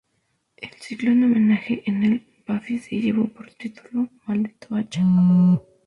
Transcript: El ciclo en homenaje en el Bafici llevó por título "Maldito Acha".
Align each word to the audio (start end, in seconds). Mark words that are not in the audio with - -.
El 0.57 0.71
ciclo 0.81 1.11
en 1.11 1.23
homenaje 1.25 1.83
en 1.85 2.01
el 2.03 2.27
Bafici 2.47 2.99
llevó 3.01 3.27
por 3.27 3.51
título 3.53 4.09
"Maldito 4.25 4.73
Acha". 4.75 5.05